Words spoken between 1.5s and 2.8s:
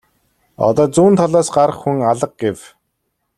гарах хүн алга гэв.